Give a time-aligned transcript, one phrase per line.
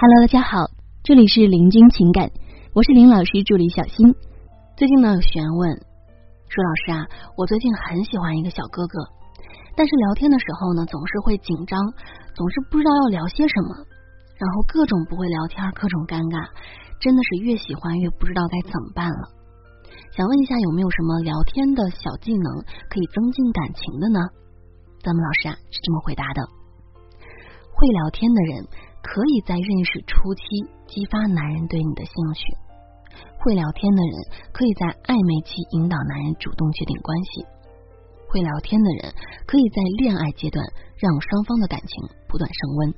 [0.00, 0.70] Hello，大家好，
[1.02, 2.30] 这里是林君情感，
[2.70, 4.14] 我是林老师助理小新。
[4.78, 5.74] 最近呢有学员问
[6.46, 7.02] 说，老师啊，
[7.34, 8.94] 我最近很喜欢一个小哥哥，
[9.74, 11.82] 但是聊天的时候呢总是会紧张，
[12.30, 13.74] 总是不知道要聊些什么，
[14.38, 16.46] 然后各种不会聊天，各种尴尬，
[17.02, 19.34] 真的是越喜欢越不知道该怎么办了。
[20.14, 22.46] 想问一下有没有什么聊天的小技能
[22.86, 24.22] 可以增进感情的呢？
[25.02, 26.46] 咱们老师啊是这么回答的：
[27.74, 28.62] 会聊天的人。
[29.02, 30.42] 可以在认识初期
[30.86, 32.42] 激发男人对你的兴趣，
[33.40, 34.14] 会聊天的人
[34.52, 37.46] 可以在暧昧期引导男人主动确定关系，
[38.28, 39.14] 会聊天的人
[39.46, 40.60] 可以在恋爱阶段
[40.98, 41.92] 让双方的感情
[42.28, 42.94] 不断升温，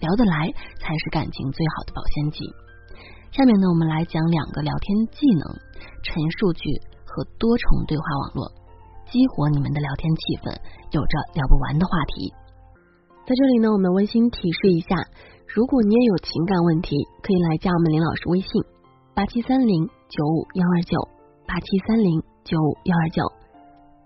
[0.00, 2.44] 聊得来才是感情最好的保鲜剂。
[3.32, 5.42] 下面呢，我们来讲两个聊天技能：
[6.04, 6.70] 陈述句
[7.06, 8.52] 和多重对话网络，
[9.10, 10.54] 激活你们的聊天气氛，
[10.92, 12.30] 有着聊不完的话题。
[13.24, 14.92] 在这里呢，我们温馨提示一下，
[15.48, 16.92] 如果你也有情感问题，
[17.24, 18.48] 可以来加我们林老师微信
[19.16, 20.92] 八七三零九五幺二九
[21.48, 23.24] 八七三零九五幺二九。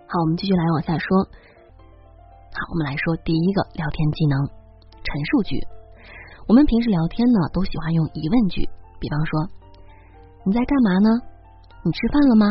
[0.07, 1.11] 好，我们继续来往下说。
[1.27, 4.39] 好，我们来说第一个聊天技能：
[5.03, 5.59] 陈述句。
[6.47, 8.71] 我们平时聊天呢，都喜欢用疑问句，
[9.03, 9.51] 比方说
[10.47, 11.11] 你在干嘛呢？
[11.83, 12.47] 你吃饭了吗？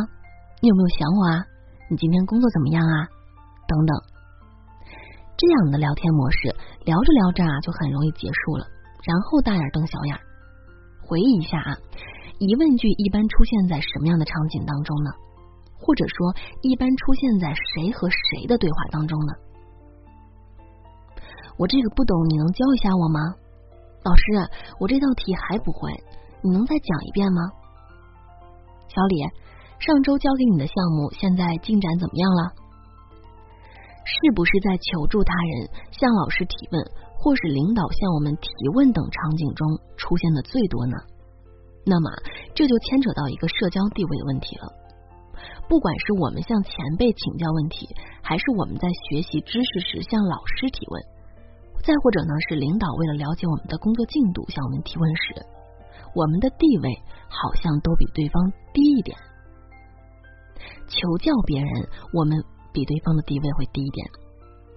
[0.60, 1.48] 你有没有想我啊？
[1.88, 3.08] 你今天工作怎么样啊？
[3.72, 3.96] 等等。
[5.38, 6.50] 这样的聊天模式，
[6.88, 8.66] 聊着聊着啊，就很容易结束了。
[9.04, 10.16] 然后大眼瞪小眼。
[11.04, 11.76] 回忆一下啊，
[12.40, 15.12] 疑问句一般出现在什么样的场景当中呢？
[15.76, 19.34] 或者说，一般出现在谁和谁的对话当中呢？
[21.58, 23.20] 我这个不懂，你能教一下我吗？
[24.04, 24.24] 老师，
[24.80, 25.92] 我这道题还不会，
[26.42, 27.42] 你能再讲一遍吗？
[28.88, 29.22] 小李，
[29.80, 32.67] 上周交给你的项目现在进展怎么样了？
[34.08, 36.80] 是不是在求助他人、向老师提问，
[37.20, 40.96] 或是领导向我们提问等场景中出现的最多呢？
[41.84, 42.08] 那么
[42.56, 44.72] 这就牵扯到一个社交地位的问题了。
[45.68, 47.84] 不管是我们向前辈请教问题，
[48.24, 51.04] 还是我们在学习知识时向老师提问，
[51.84, 55.36] 再或者呢是领导为了了解我们的工作进度向我们提问时，
[56.16, 56.96] 我们的地位
[57.28, 59.18] 好像都比对方低一点。
[60.88, 62.40] 求教别人，我们。
[62.78, 64.06] 比对方的地位会低一点，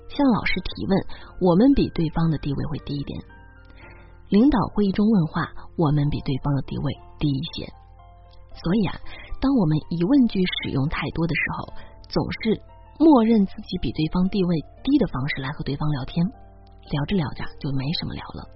[0.09, 0.97] 向老师提问，
[1.37, 3.21] 我们比对方的地位会低一点。
[4.31, 7.69] 领导会议中问话，我们比对方的地位低一些。
[8.56, 8.97] 所以啊，
[9.37, 11.77] 当我们疑问句使用太多的时候，
[12.09, 12.56] 总是
[12.97, 18.49] 默认自己比对方地位低的方式来和对方聊天，聊着聊着就没什么聊了。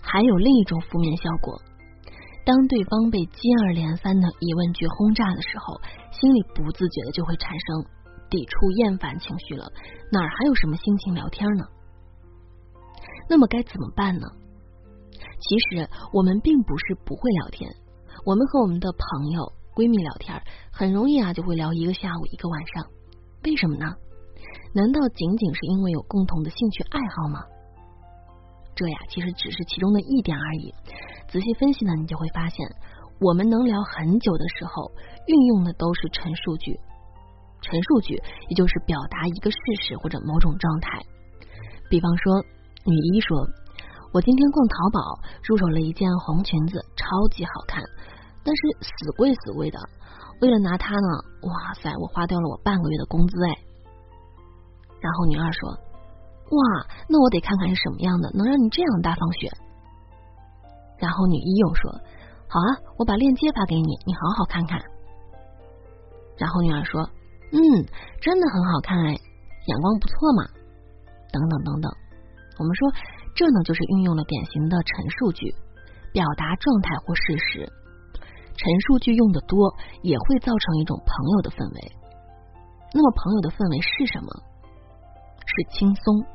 [0.00, 1.60] 还有另一种负面效果，
[2.46, 5.76] 当对方被接二连三的疑问句轰炸的时候，
[6.08, 7.84] 心里不自觉的就会产生。
[8.30, 9.70] 抵触厌烦情绪了，
[10.10, 11.64] 哪儿还有什么心情聊天呢？
[13.28, 14.26] 那么该怎么办呢？
[15.40, 17.70] 其实我们并不是不会聊天，
[18.24, 20.42] 我们和我们的朋友、闺蜜聊天，
[20.72, 22.86] 很容易啊就会聊一个下午、一个晚上。
[23.44, 23.86] 为什么呢？
[24.74, 27.44] 难道仅仅是因为有共同的兴趣爱好吗？
[28.74, 30.74] 这呀，其实只是其中的一点而已。
[31.28, 32.66] 仔细分析呢，你就会发现，
[33.20, 34.90] 我们能聊很久的时候，
[35.26, 36.80] 运用的都是陈述句。
[37.64, 38.12] 陈述句，
[38.50, 41.00] 也就是表达一个事实或者某种状态。
[41.88, 42.44] 比方说，
[42.84, 43.48] 女一说
[44.12, 45.00] ：“我今天逛淘宝，
[45.48, 47.82] 入手了一件红裙子，超级好看，
[48.44, 49.78] 但是死贵死贵的。
[50.42, 51.08] 为了拿它呢，
[51.48, 53.56] 哇塞，我花掉了我半个月的工资哎。”
[55.00, 55.70] 然后女二说
[56.52, 59.50] ：“哇，那我得看看是什么样的，能让你这样大方选。”
[61.00, 61.90] 然后女一又说
[62.48, 64.82] ：“好啊，我把链接发给你，你好好看看。”
[66.36, 67.08] 然后女二说。
[67.54, 67.62] 嗯，
[68.20, 70.42] 真的很好看哎，眼光不错嘛，
[71.30, 71.86] 等等等等。
[72.58, 72.90] 我们说
[73.32, 75.54] 这呢，就是运用了典型的陈述句，
[76.12, 77.62] 表达状态或事实。
[78.58, 79.72] 陈述句用的多，
[80.02, 81.92] 也会造成一种朋友的氛围。
[82.92, 84.34] 那么朋友的氛围是什么？
[85.46, 86.26] 是轻松。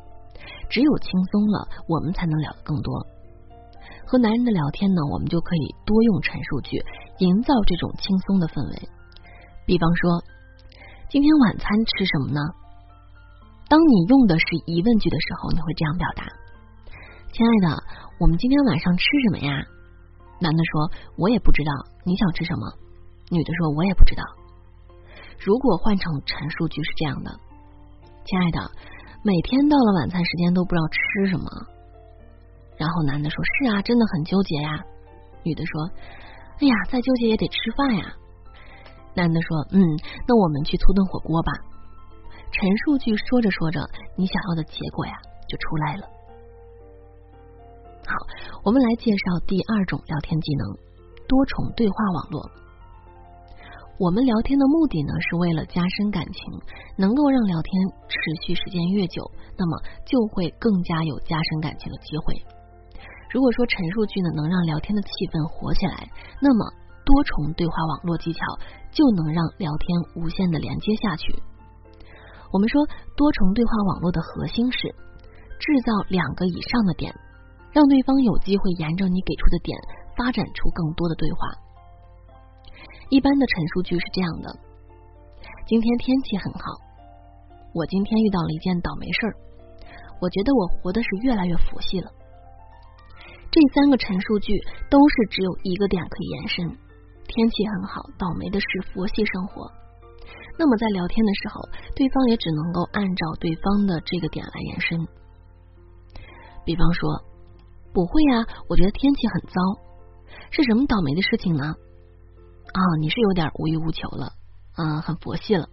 [0.69, 2.95] 只有轻松了，我们才能聊得更多。
[4.07, 6.79] 和男人的聊天呢，我们就可以多用陈述句，
[7.17, 8.87] 营造这种轻松的氛围。
[9.65, 10.23] 比方说。
[11.09, 12.39] 今天晚餐吃什么呢？
[13.67, 16.21] 当你用的是疑问句的时候，你会这样表达
[17.33, 17.81] ：“亲爱的，
[18.19, 19.57] 我们今天晚上吃什么呀？”
[20.39, 21.71] 男的说：“我也不知道，
[22.05, 22.61] 你想吃什么？”
[23.33, 24.21] 女的说：“我也不知道。”
[25.41, 27.39] 如果换成陈述句是这样的
[28.29, 28.69] ：“亲爱的，
[29.23, 31.49] 每天到了晚餐时间都不知道吃什么。”
[32.77, 34.77] 然后男的说：“是啊，真的很纠结呀。”
[35.41, 35.89] 女的说
[36.61, 38.13] ：“哎呀，再纠结也得吃饭呀。”
[39.19, 39.81] 男的说：“嗯，
[40.27, 41.51] 那我们去搓顿火锅吧。”
[42.51, 43.79] 陈述句说着说着，
[44.15, 45.13] 你想要的结果呀
[45.47, 46.07] 就出来了。
[48.07, 48.13] 好，
[48.63, 50.65] 我们来介绍第二种聊天技能——
[51.29, 52.49] 多重对话网络。
[53.99, 56.41] 我们聊天的目的呢，是为了加深感情，
[56.95, 57.69] 能够让聊天
[58.07, 59.21] 持续时间越久，
[59.57, 62.33] 那么就会更加有加深感情的机会。
[63.29, 66.09] 如果说陈述句呢能让聊天的气氛活起来，
[66.41, 66.65] 那么
[67.09, 68.39] 多重对话网络技巧
[68.91, 71.33] 就能让聊天无限的连接下去。
[72.53, 72.85] 我们说
[73.17, 74.77] 多重对话网络的核心是
[75.57, 77.09] 制造两个以上的点，
[77.73, 79.73] 让对方有机会沿着你给出的点
[80.15, 81.39] 发展出更多的对话。
[83.09, 84.53] 一般的陈述句是这样的：
[85.65, 86.61] 今天天气很好，
[87.73, 89.33] 我今天遇到了一件倒霉事儿，
[90.21, 92.11] 我觉得我活的是越来越佛系了。
[93.49, 94.53] 这三个陈述句
[94.91, 96.77] 都是只有一个点可以延伸，
[97.29, 99.71] 天气很好，倒霉的是佛系生活。
[100.57, 101.61] 那么在聊天的时候，
[101.95, 105.07] 对方也只能够按照对方的这个点来延伸。
[106.65, 107.23] 比方说，
[107.93, 109.55] 不会啊，我觉得天气很糟，
[110.51, 111.63] 是什么倒霉的事情呢？
[112.73, 114.33] 啊，你是有点无欲无求了，
[114.75, 115.69] 嗯，很佛系了。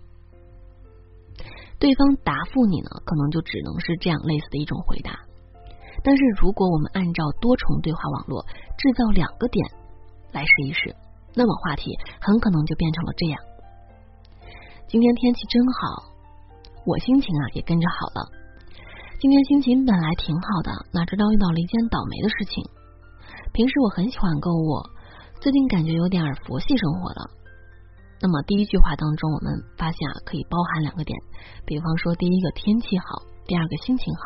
[1.78, 5.18] 对方答复你呢，可能就只能是这样类似的一种回答。
[6.04, 8.44] 但是如果我们按照多重对话网络
[8.78, 9.66] 制造两个点
[10.32, 10.94] 来试一试，
[11.36, 13.38] 那么话题很可能就变成了这样：
[14.88, 16.08] 今天天气真好，
[16.86, 18.32] 我心情啊也跟着好了。
[19.20, 22.64] 今天心情本来挺好的，哪知道遇到了一件倒霉的事情。
[23.52, 24.80] 平时我很喜欢购物。
[25.40, 27.28] 最近感觉有点佛系生活了。
[28.18, 31.18] 那么第一句话当中，我们发现啊，可以包含两个点，
[31.66, 34.20] 比方说第一个天气好，第二个心情好。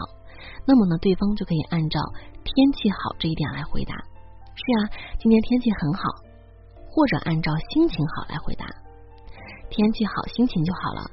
[0.65, 1.99] 那么呢，对方就可以按照
[2.45, 3.95] 天气好这一点来回答。
[4.55, 6.03] 是啊，今天天气很好，
[6.91, 8.67] 或者按照心情好来回答。
[9.71, 11.11] 天气好，心情就好了。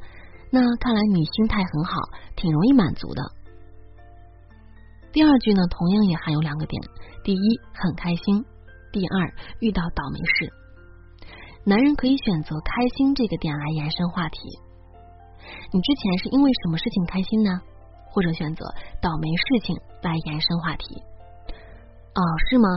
[0.49, 2.01] 那看来你心态很好，
[2.35, 3.21] 挺容易满足的。
[5.11, 6.81] 第二句呢，同样也含有两个点，
[7.23, 8.43] 第一很开心。
[8.91, 10.51] 第二，遇到倒霉事，
[11.65, 14.39] 男人可以选择开心这个点来延伸话题。
[15.71, 17.61] 你之前是因为什么事情开心呢？
[18.09, 18.65] 或者选择
[19.01, 20.95] 倒霉事情来延伸话题。
[22.15, 22.69] 哦，是吗？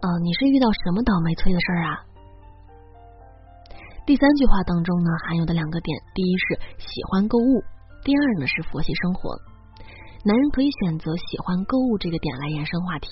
[0.00, 2.05] 呃，你是遇到什么倒霉催的事儿啊？
[4.06, 7.64] 第三句话当中呢，含有的两个点，第一是喜欢购物，
[8.04, 9.34] 第二呢是佛系生活。
[10.22, 13.08] 男人可以选择喜欢购物这个点来延伸话题。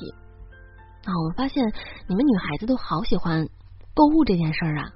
[1.02, 1.67] 啊，我们发现
[2.06, 3.44] 你们女孩子都好喜欢
[3.93, 4.94] 购物这件事儿啊！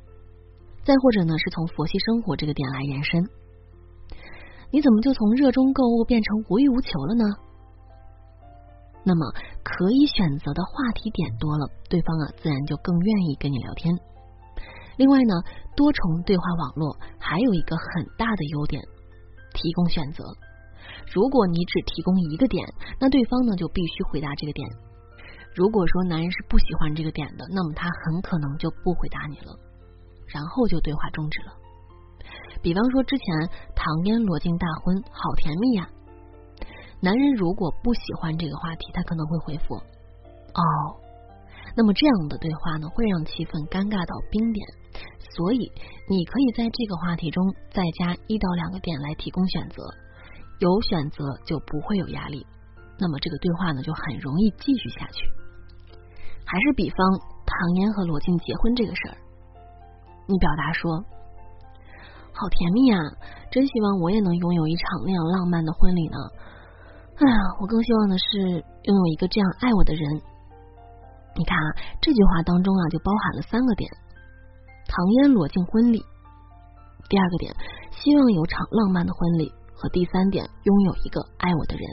[0.85, 3.27] 再或者呢，是从佛系生活这个点来延伸，
[4.71, 7.25] 你怎么就从热衷购物变成无欲无求了呢？
[9.03, 9.27] 那么
[9.65, 13.99] 可以选择的话题点多了，对方啊自然就更愿意跟你聊天。
[14.99, 15.35] 另外呢，
[15.77, 18.83] 多重对话网络还有一个很大的优点，
[19.55, 20.25] 提供选择。
[21.15, 22.67] 如果你只提供一个点，
[23.01, 24.69] 那对方呢就必须回答这个点。
[25.55, 29.57] 如果说男人是不喜欢这个点的，那么他很可能就不回答你了，
[30.27, 31.53] 然后就对话终止了。
[32.61, 33.25] 比方说之前
[33.75, 35.89] 唐嫣罗晋大婚，好甜蜜呀。
[37.01, 40.63] 男人如果不喜欢这个话题，他可能会回复哦。
[41.77, 44.67] 那么这样的对话呢，会让气氛尴尬到冰点。
[45.37, 45.59] 所以
[46.09, 49.83] 你可以在这个话题中再加一到两个点来提供选择，
[50.59, 52.47] 有选择就不会有压力。
[52.99, 55.25] 那么这个对话呢，就很容易继续下去。
[56.45, 56.97] 还是比方
[57.47, 59.17] 唐嫣和罗晋结婚这个事儿，
[60.27, 61.05] 你表达说
[62.33, 62.99] 好甜蜜啊，
[63.51, 66.17] 真希望我也能拥有一场那样浪漫的婚礼呢。
[67.21, 70.03] 哎呀，我更希望的是拥有一个这样爱我的人。
[71.37, 71.69] 你看啊，
[72.01, 73.91] 这句话当中啊就包含了三个点：
[74.89, 76.03] 唐嫣罗晋婚礼，
[77.09, 77.55] 第二个点
[77.93, 81.85] 希望有场浪漫的婚礼，和第三点拥有一个爱我的人。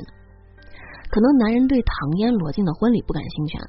[1.12, 3.60] 可能男人对唐嫣罗晋的婚礼不感兴趣，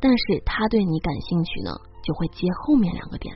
[0.00, 1.72] 但是他对你感兴趣呢，
[2.04, 3.34] 就会接后面两个点，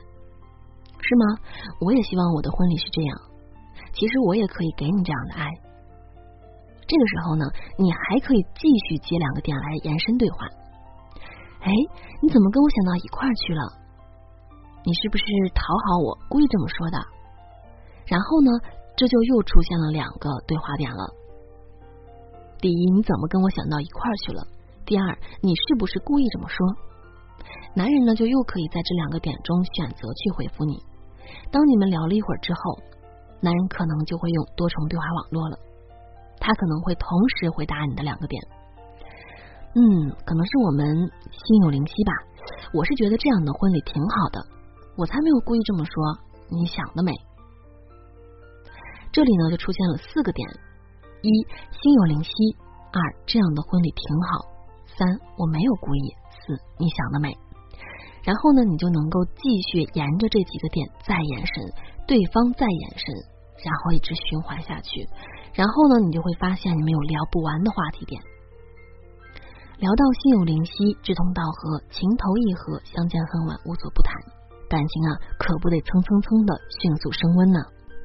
[1.01, 1.41] 是吗？
[1.81, 3.19] 我也希望我的婚礼是这样。
[3.91, 5.49] 其实我也可以给你这样的爱。
[6.87, 7.45] 这个时候呢，
[7.77, 10.45] 你还可以继续接两个点来延伸对话。
[11.61, 11.71] 哎，
[12.21, 13.78] 你怎么跟我想到一块儿去了？
[14.83, 16.97] 你是不是讨好我，故意这么说的？
[18.07, 18.49] 然后呢，
[18.95, 21.03] 这就又出现了两个对话点了。
[22.59, 24.43] 第一，你怎么跟我想到一块儿去了？
[24.85, 26.65] 第二，你是不是故意这么说？
[27.75, 30.81] 男人呢，就又可以在这两个点中选择去回复你。
[31.51, 32.59] 当你们聊了一会儿之后，
[33.41, 35.57] 男人可能就会用多重对话网络了，
[36.39, 37.07] 他可能会同
[37.37, 38.41] 时回答你的两个点。
[39.75, 40.87] 嗯，可能是我们
[41.31, 42.11] 心有灵犀吧。
[42.73, 44.43] 我是觉得这样的婚礼挺好的，
[44.99, 45.95] 我才没有故意这么说。
[46.51, 47.13] 你想得美。
[49.13, 50.43] 这里呢，就出现了四个点。
[51.21, 51.31] 一
[51.71, 52.31] 心有灵犀，
[52.91, 54.43] 二这样的婚礼挺好，
[54.97, 56.01] 三我没有故意。
[56.27, 57.31] 四你想的美。
[58.27, 61.71] 然后呢，你就能够继续沿着这几个点再延伸，
[62.05, 63.15] 对方再延伸，
[63.63, 65.07] 然后一直循环下去。
[65.53, 68.21] 然后呢，你就会发现你们有聊不完的话题点。
[69.79, 74.11] 聊到心有灵犀、志同道合、情投意合、相见恨晚、无所不谈，
[74.69, 77.59] 感情啊，可不得蹭蹭蹭的迅速升温呢。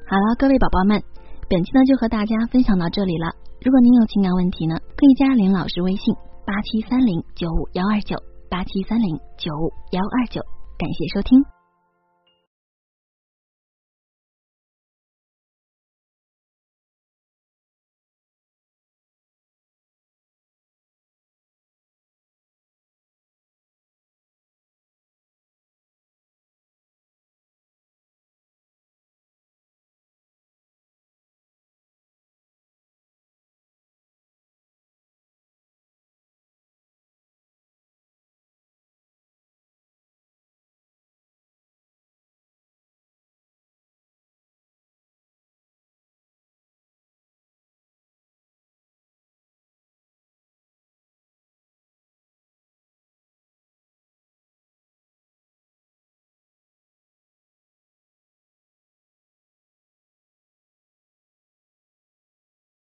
[0.09, 1.01] 好了，各位宝宝们，
[1.47, 3.31] 本期呢就和大家分享到这里了。
[3.61, 6.13] 如果您有情感问题呢，可以加林老师微信
[6.45, 8.17] 八七三零九五幺二九
[8.49, 10.41] 八七三零九五幺二九。
[10.77, 11.54] 感谢收听。